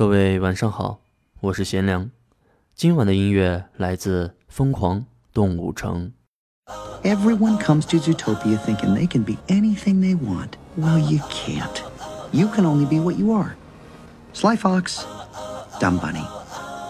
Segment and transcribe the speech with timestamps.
[0.00, 1.00] 各位晚上好，
[1.40, 2.10] 我是贤良。
[2.74, 6.10] 今晚的音乐来自《疯狂动物城》。
[7.04, 10.52] Everyone comes to Zootopia thinking they can be anything they want.
[10.78, 11.82] Well, you can't.
[12.32, 13.56] You can only be what you are.
[14.32, 15.02] Sly Fox,
[15.78, 16.24] Dumb Bunny.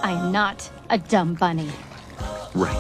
[0.02, 1.72] I am not a dumb bunny.
[2.54, 2.78] Right.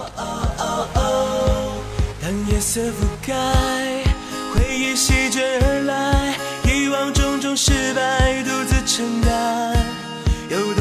[2.22, 4.04] 当夜色覆盖，
[4.54, 6.36] 回忆席卷而来，
[6.72, 9.79] 遗忘种种失败，独自承担，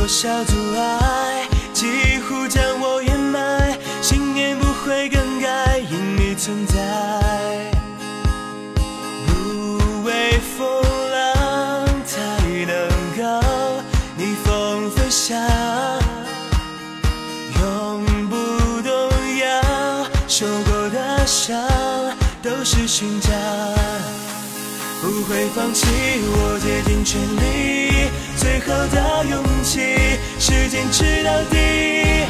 [0.10, 6.76] 少阻碍，几乎将我掩埋，信念不会更改，因你存在。
[9.28, 12.18] 不畏风浪，才
[12.66, 13.24] 能够
[14.18, 15.40] 逆风飞翔。
[17.62, 18.92] 永不动
[19.38, 21.56] 摇，受过的伤
[22.42, 23.32] 都是勋章，
[25.04, 28.10] 不会放弃，我竭尽全力，
[28.50, 29.80] 最后的勇气
[30.40, 32.26] 是坚持到底，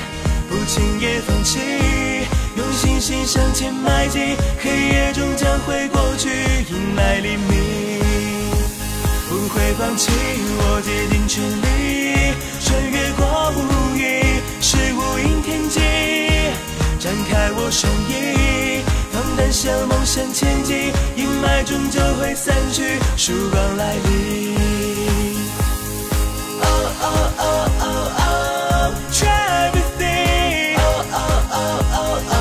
[0.50, 1.60] 不轻言放弃，
[2.58, 8.02] 用信心向前迈进，黑夜终将会过去，迎来黎明。
[9.30, 12.34] 不会放弃，我竭尽全力，
[12.66, 13.58] 穿越过无
[13.98, 15.80] 垠，是无垠天际，
[17.00, 24.49] 展开我双翼，放胆向梦想前进，阴霾终究会散去，曙光来临。
[27.10, 27.44] 哦哦
[27.80, 27.86] 哦
[28.20, 29.28] 哦，try
[29.66, 30.78] everything。
[30.78, 31.18] 哦哦
[31.52, 31.58] 哦
[31.96, 31.98] 哦
[32.30, 32.34] 哦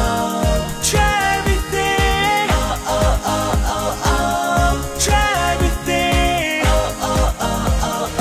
[0.83, 0.98] ，try
[1.38, 2.48] everything。
[2.52, 2.55] 哦
[2.86, 2.91] 哦
[3.24, 3.30] 哦
[3.64, 3.70] 哦
[4.05, 4.11] 哦
[4.98, 5.16] ，try
[5.52, 6.62] everything。
[6.64, 7.06] 哦哦
[7.41, 7.44] 哦
[7.83, 7.86] 哦
[8.19, 8.20] 哦，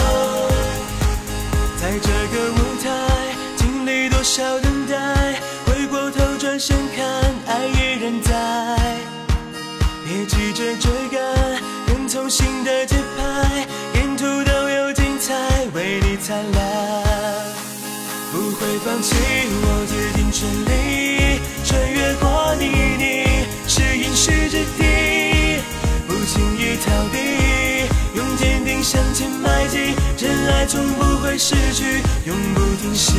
[1.80, 2.86] 在这个舞台
[3.58, 4.96] 经历多少等待，
[5.66, 7.06] 回过头转身看，
[7.48, 8.32] 爱依然在。
[10.06, 11.20] 别急着追赶，
[11.88, 12.97] 跟从心的脚。
[18.98, 22.66] 放弃，我竭尽全力，穿越过泥
[22.98, 25.62] 泞，是应许之地，
[26.08, 27.86] 不轻易逃避，
[28.16, 33.14] 用坚定向前迈进，真爱从不会失去，永不停息。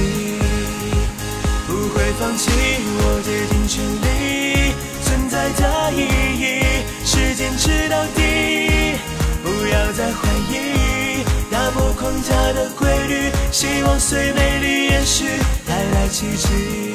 [1.69, 4.75] 不会放弃，我竭尽全力，
[5.05, 6.03] 存在的意
[6.41, 6.60] 义
[7.05, 8.99] 是坚持到底，
[9.45, 11.22] 不要再怀疑，
[11.53, 13.31] 打破框架的规律，
[13.61, 15.25] 希望随美丽延续，
[15.67, 16.95] 带来奇迹。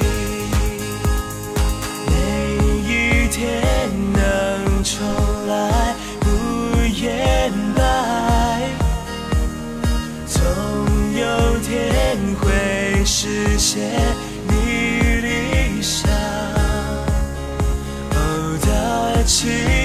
[2.08, 2.14] 每
[2.88, 3.62] 一天
[4.14, 4.96] 能重
[5.46, 7.82] 来，不言败。
[10.26, 10.42] 总
[11.20, 13.82] 有天会实现
[14.48, 14.54] 你
[15.20, 16.10] 理想
[18.12, 19.83] 哦的期。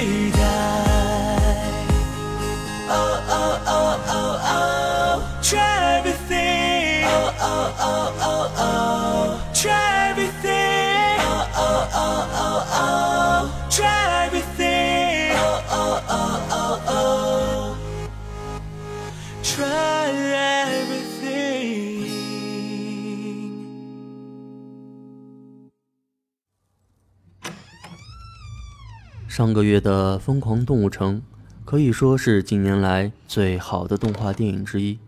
[29.27, 31.21] 上个月的《疯狂动物城》
[31.63, 34.99] 可以说是近年来最好的动画电影之一，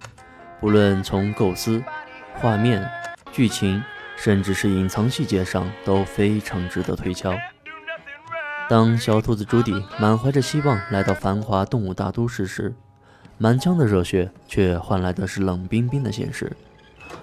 [0.61, 1.83] 不论从构思、
[2.41, 2.83] 画面、
[3.31, 3.83] 剧情，
[4.17, 7.31] 甚至是隐藏细节上都非常值得推敲。
[8.67, 12.73] 当小兔子朱迪满怀着希望来到繁华动物大都市时，
[13.37, 16.51] 满腔的热血却换来的是冷冰冰的现实。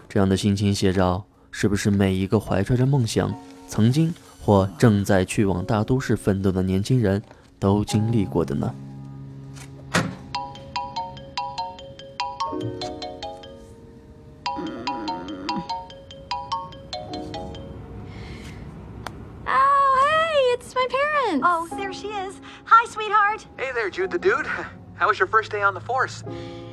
[0.08, 3.34] 这样的心情写照，是不是每一个怀揣着梦想、
[3.66, 7.20] 曾经或正在去往大都市奋斗的年轻人
[7.58, 8.72] 都经历过的呢？
[23.88, 24.46] There, Jude the Dude.
[24.96, 26.22] How was your first day on the force?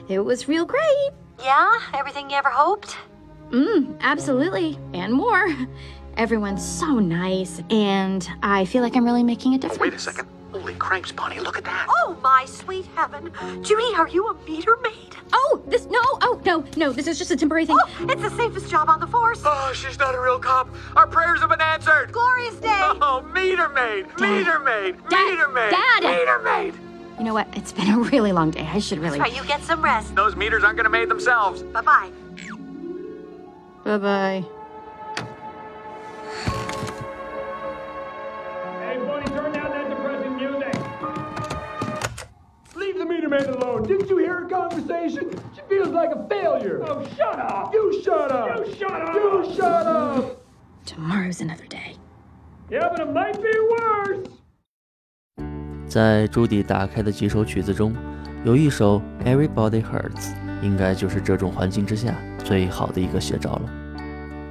[0.10, 1.12] it was real great.
[1.42, 2.98] Yeah, everything you ever hoped?
[3.52, 4.78] Mm, absolutely.
[4.94, 5.48] And more.
[6.18, 9.82] Everyone's so nice, and I feel like I'm really making a difference.
[9.82, 10.28] Wait a second.
[10.52, 11.88] Holy cripes, Bonnie, look at that.
[11.90, 13.32] Oh, my sweet heaven.
[13.62, 15.18] Judy, are you a meter maid?
[15.34, 17.78] Oh, this, no, oh, no, no, this is just a temporary thing.
[17.78, 19.42] Oh, it's the safest job on the force.
[19.44, 20.74] Oh, she's not a real cop.
[20.96, 22.14] Our prayers have been answered.
[22.14, 22.70] Glorious day.
[22.72, 26.04] Oh, meter maid, meter maid, Dad, meter maid, Dad.
[26.04, 26.85] meter maid.
[27.18, 27.48] You know what?
[27.54, 28.68] It's been a really long day.
[28.72, 29.18] I should really.
[29.18, 30.14] That's right, you get some rest.
[30.16, 31.64] Those meters aren't gonna make themselves.
[31.64, 32.12] Bye bye.
[33.84, 34.46] Bye bye.
[38.80, 40.76] Hey, buddy, turn down that depressing music.
[42.76, 43.84] Leave the meter maid alone.
[43.84, 45.30] Didn't you hear a conversation?
[45.56, 46.82] She Feels like a failure.
[46.86, 47.74] Oh, shut up.
[47.74, 48.66] You shut up.
[48.68, 49.16] You shut up.
[49.16, 50.42] You shut up.
[50.86, 51.96] Tomorrow's another day.
[52.70, 54.28] Yeah, but it might be worse.
[55.96, 57.96] 在朱迪打开的几首曲子中，
[58.44, 60.12] 有一首《Everybody Hurts》，
[60.62, 62.14] 应该就是这种环境之下
[62.44, 63.62] 最好的一个写照了。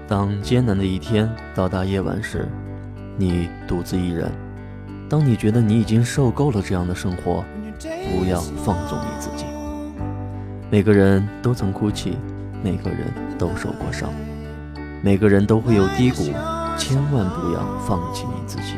[0.08, 2.48] 当艰难的一天到达夜晚时，
[3.18, 4.30] 你独自一人；
[5.06, 7.44] 当你觉得你已经受够了这样的生活，
[8.16, 9.44] 不要放纵你自己。
[10.70, 12.16] 每个人都曾哭泣，
[12.62, 14.08] 每个人都受过伤，
[15.02, 16.22] 每个人都会有低谷，
[16.78, 18.72] 千万不要放弃你自己。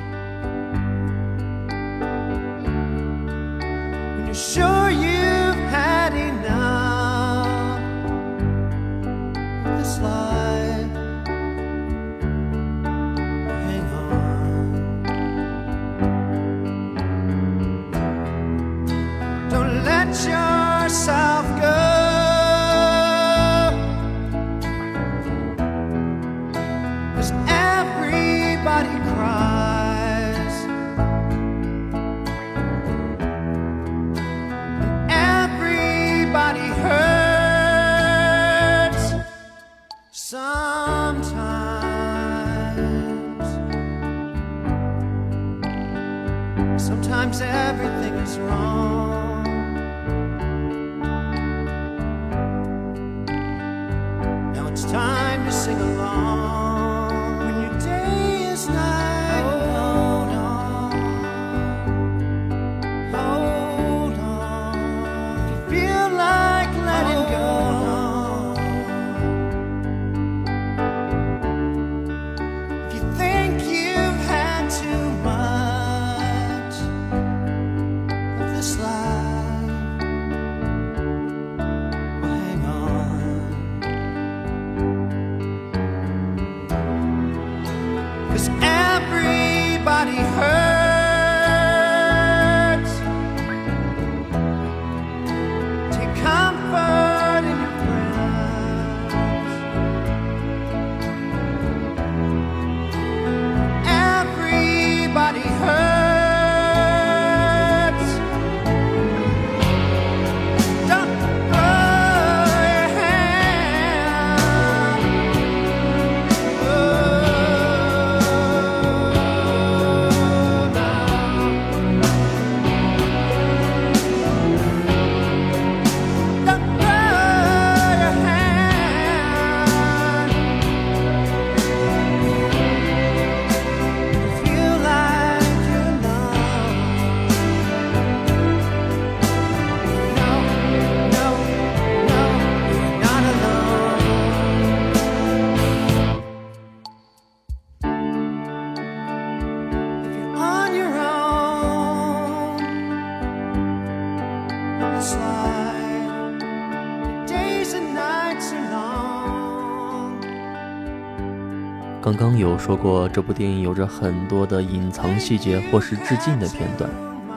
[162.39, 166.91] 有说过，这部电影有着很多的隐藏细节或是致敬的片段，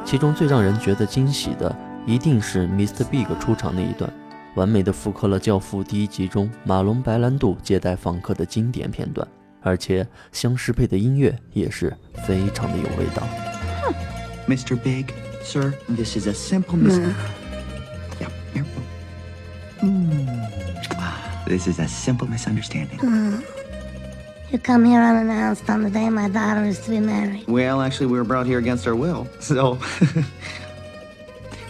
[0.06, 1.76] 其中最让人觉得惊喜的，
[2.06, 3.04] 一定是 Mr.
[3.06, 4.12] Big 出场那一段，
[4.56, 9.28] 完美的复刻了《教父》第一集中马龙白兰度接待访客的经典片段，
[9.62, 11.96] 而且相适配的音乐也是
[12.26, 13.28] 非常的有味道。
[14.48, 14.76] Mr.
[14.76, 15.06] Big,
[15.44, 17.00] sir, this is a simple mis-
[18.20, 18.66] Yeah, here.
[19.82, 20.28] Mm.
[21.46, 23.00] This is a simple misunderstanding.
[24.52, 27.48] You come here unannounced on the day my daughter is to be married.
[27.48, 29.28] Well, actually, we were brought here against our will.
[29.40, 29.80] So,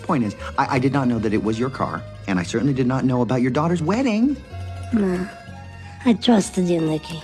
[0.04, 2.74] point is, I, I did not know that it was your car, and I certainly
[2.74, 4.38] did not know about your daughter's wedding.
[4.94, 5.30] No,
[6.06, 7.22] I trusted you, Nikki.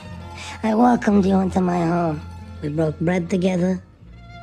[0.62, 2.22] I welcomed you into my home.
[2.62, 3.82] We broke bread together.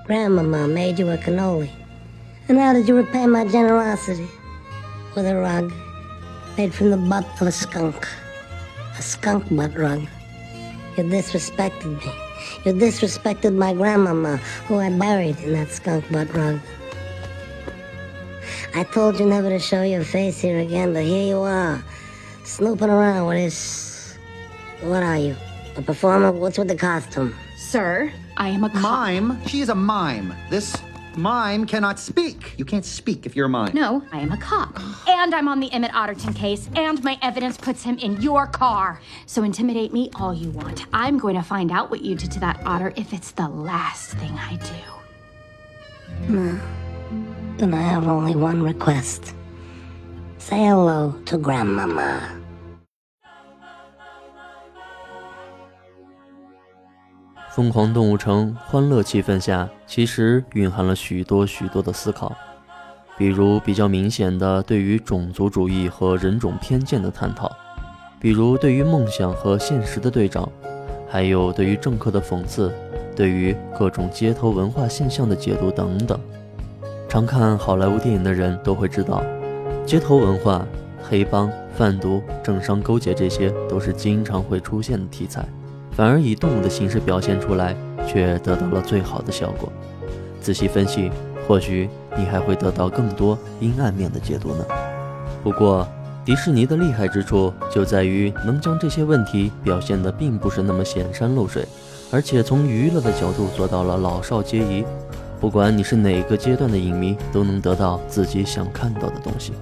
[0.06, 1.70] Grandmama made you a cannoli.
[2.48, 4.28] And how did you repay my generosity?
[5.14, 5.72] With a rug
[6.56, 8.08] made from the butt of a skunk.
[8.98, 10.06] A skunk butt rug.
[10.96, 12.12] You disrespected me.
[12.64, 16.60] You disrespected my grandmama, who I buried in that skunk butt rug.
[18.74, 21.82] I told you never to show your face here again, but here you are,
[22.44, 24.18] snooping around with this.
[24.82, 25.36] What are you?
[25.76, 26.30] A performer?
[26.32, 27.34] What's with the costume?
[27.56, 28.82] Sir, I am a cop.
[28.82, 29.46] Mime?
[29.46, 30.34] She is a mime.
[30.50, 30.76] This
[31.16, 32.54] mime cannot speak.
[32.58, 33.74] You can't speak if you're a mime.
[33.74, 34.80] No, I am a cop.
[35.08, 39.00] And I'm on the Emmett Otterton case, and my evidence puts him in your car.
[39.26, 40.86] So intimidate me all you want.
[40.92, 44.14] I'm going to find out what you did to that otter if it's the last
[44.14, 46.26] thing I do.
[46.26, 46.58] Hmm.
[47.58, 49.34] Then I have only one request.
[50.38, 52.41] Say hello to Grandmama.
[57.54, 62.32] 疯狂动物城欢乐气氛下，其实蕴含了许多许多的思考，
[63.18, 67.54] 比如比较明显的对于种族主义和人种偏见的探讨，
[68.18, 70.50] 比如对于梦想和现实的对照，
[71.06, 72.72] 还有对于政客的讽刺，
[73.14, 76.18] 对于各种街头文化现象的解读等等。
[77.06, 79.22] 常看好莱坞电影的人都会知道，
[79.84, 80.66] 街头文化、
[81.02, 85.46] 黑帮、贩毒、政商勾结，这些都是经常会出现的题材。
[85.92, 89.70] 反而以动物的形式表现出来，却得到了最好的效果。
[90.40, 91.10] 仔细分析，
[91.46, 94.64] 或许你还会得到更多阴暗面的解读呢。
[95.42, 95.86] 不过，
[96.24, 101.66] 迪士尼的厉害之处就在于能将这些问题表现得并不是那么显山露水，
[102.10, 104.84] 而且从娱乐的角度做到了老少皆宜。
[105.40, 109.52] 不管你是哪个阶段的影迷，都能得到自己想看到的东西。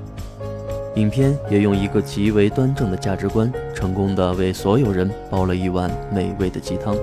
[0.97, 6.97] 影片也用一个极为端正的价值观，成功的为所有人煲了一碗美味的鸡汤。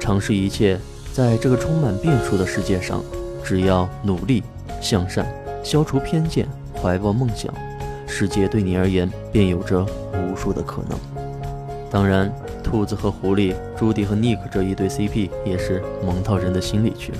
[0.00, 0.78] 尝试一切，
[1.12, 3.04] 在这个充满变数的世界上，
[3.44, 4.42] 只要努力
[4.80, 5.26] 向善，
[5.62, 6.48] 消除偏见，
[6.80, 7.52] 怀抱梦想，
[8.06, 9.84] 世界对你而言便有着
[10.14, 10.98] 无数的可能。
[11.90, 12.32] 当然，
[12.64, 17.18] 兔子和狐狸，朱迪和尼克这一对 CP 也是萌到人的心里去了。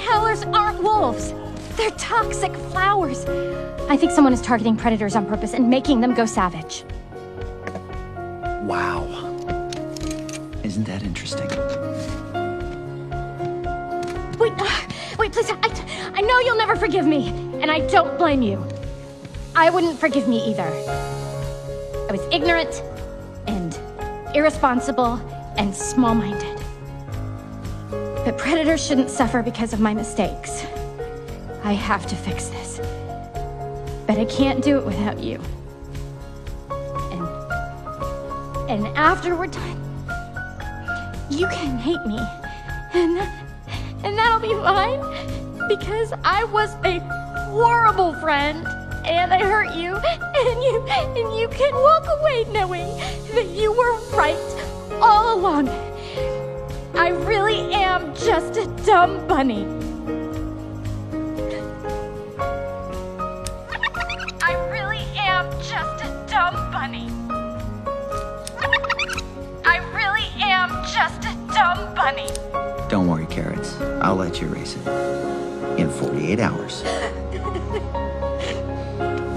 [0.00, 1.32] Howlers aren't wolves.
[1.76, 3.24] They're toxic flowers.
[3.88, 6.84] I think someone is targeting predators on purpose and making them go savage.
[8.62, 9.04] Wow.
[10.62, 11.48] Isn't that interesting?
[14.38, 14.80] Wait, uh,
[15.18, 15.50] wait, please.
[15.50, 17.28] I, I know you'll never forgive me,
[17.60, 18.66] and I don't blame you.
[19.54, 20.66] I wouldn't forgive me either.
[22.08, 22.82] I was ignorant
[23.46, 23.78] and
[24.34, 25.14] irresponsible
[25.56, 26.55] and small minded.
[28.26, 30.66] But predators shouldn't suffer because of my mistakes.
[31.62, 32.80] I have to fix this.
[34.04, 35.40] But I can't do it without you.
[37.12, 37.28] And
[38.68, 39.80] and after we're done,
[41.30, 42.18] you can hate me.
[42.94, 43.20] And
[44.04, 44.98] and that'll be fine
[45.68, 46.98] because I was a
[47.52, 48.66] horrible friend
[49.06, 52.88] and I hurt you and you and you can walk away knowing
[53.36, 54.36] that you were right
[55.00, 55.85] all along.
[56.98, 59.66] I really am just a dumb bunny.
[64.42, 67.10] I really am just a dumb bunny.
[69.64, 72.28] I really am just a dumb bunny.
[72.88, 73.78] Don't worry, Carrots.
[74.00, 74.86] I'll let you race it.
[75.78, 76.82] In 48 hours.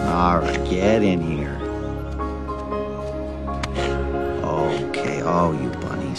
[0.08, 1.58] All right, get in here.
[4.44, 5.70] Okay, oh, you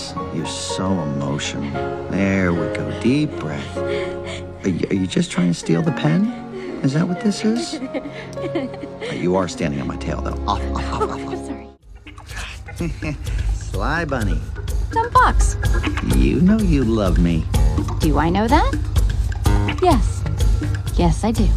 [0.09, 0.37] bunnies.
[0.37, 1.71] You're so emotional.
[2.11, 3.01] There we go.
[3.01, 3.77] Deep breath.
[3.77, 6.27] Are you, are you just trying to steal the pen?
[6.83, 7.81] Is that what this is?
[9.21, 10.33] You are standing on my tail, though.
[10.47, 11.37] Off, off, off, off, I'm
[12.79, 13.17] sorry.
[13.55, 14.41] Sly bunny.
[14.93, 15.57] Dumb box.
[16.17, 17.45] You know you love me.
[17.99, 19.79] Do I know that?
[19.83, 20.23] Yes.
[20.97, 21.49] Yes, I do.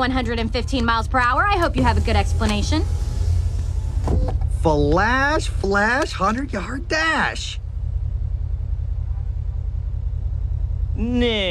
[0.00, 1.44] 115 miles per hour.
[1.44, 2.82] I hope you have a good explanation.
[4.62, 7.60] Flash, flash, 100 yard dash.
[10.96, 11.49] Nick.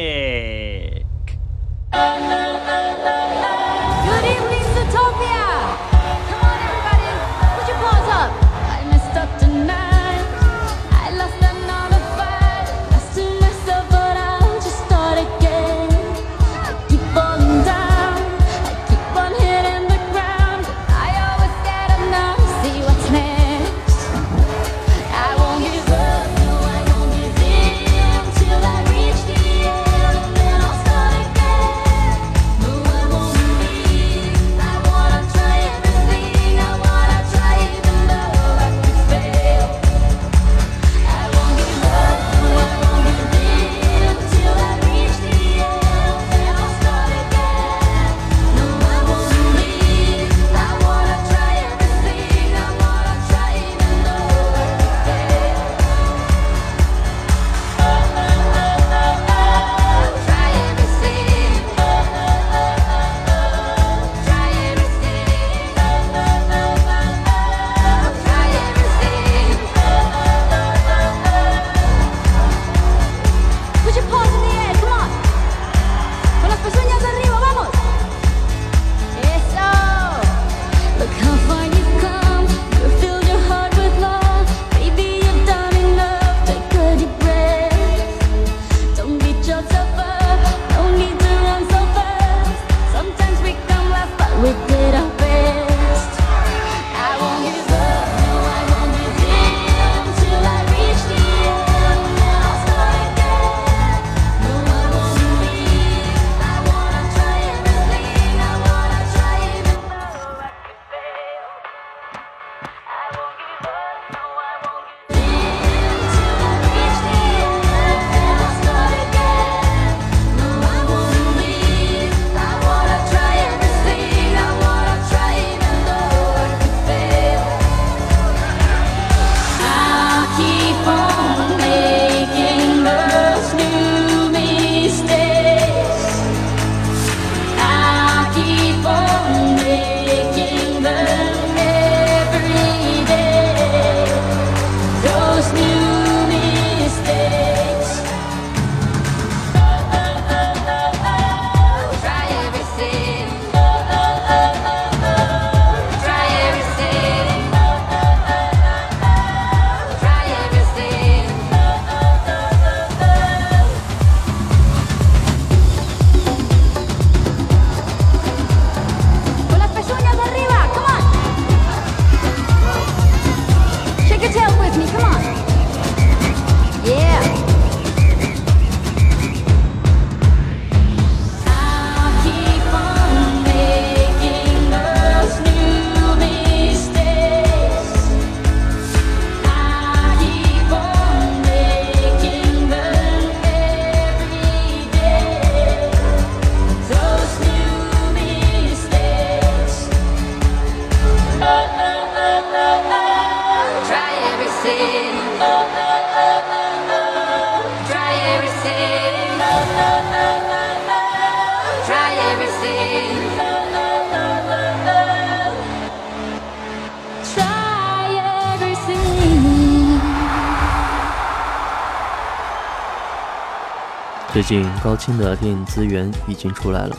[224.40, 226.96] 最近高清的电影资源已经出来了，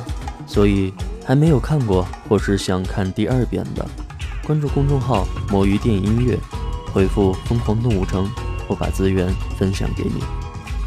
[0.46, 0.92] 所以
[1.24, 3.83] 还没有看过或是想看第二遍的，
[4.46, 6.38] 关注公众号“魔芋电影音乐”，
[6.92, 8.31] 回复“疯狂动物城”，
[8.68, 9.26] 我把资源
[9.59, 10.22] 分享给你。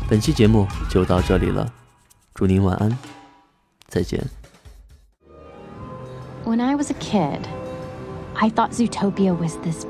[0.07, 1.67] 本期节目就到这里了，
[2.35, 2.95] 祝您晚安，
[3.87, 4.23] 再见。
[6.45, 7.39] When I was a kid,
[8.35, 9.87] I thought Zootopia was this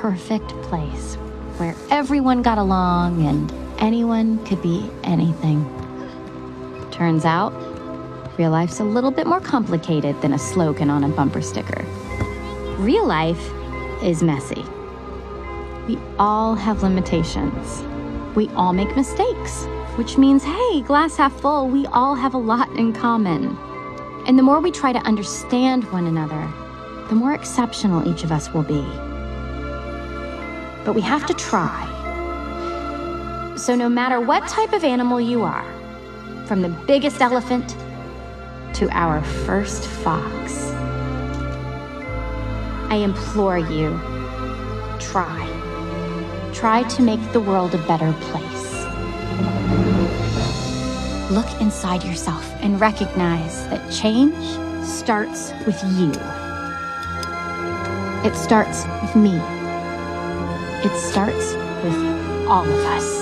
[0.00, 1.18] perfect place
[1.58, 5.62] where everyone got along and anyone could be anything.
[6.96, 7.52] Turns out,
[8.38, 11.84] real life's a little bit more complicated than a slogan on a bumper sticker.
[12.78, 13.52] Real life
[14.02, 14.64] is messy.
[15.86, 17.84] We all have limitations.
[18.34, 22.70] We all make mistakes, which means, hey, glass half full, we all have a lot
[22.76, 23.58] in common.
[24.26, 26.50] And the more we try to understand one another,
[27.10, 28.80] the more exceptional each of us will be.
[30.86, 31.92] But we have to try.
[33.58, 35.75] So, no matter what type of animal you are,
[36.46, 37.76] from the biggest elephant
[38.74, 40.70] to our first fox,
[42.88, 43.98] I implore you
[45.00, 45.42] try.
[46.54, 48.72] Try to make the world a better place.
[51.30, 54.36] Look inside yourself and recognize that change
[54.86, 56.12] starts with you.
[58.24, 59.36] It starts with me.
[60.84, 63.15] It starts with all of us.